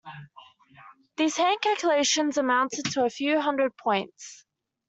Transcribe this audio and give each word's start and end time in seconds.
These 1.15 1.37
hand 1.37 1.61
calculations 1.61 2.35
amounted 2.39 2.85
to 2.93 3.03
"a 3.05 3.09
few 3.11 3.39
hundred 3.39 3.77
points". 3.77 4.43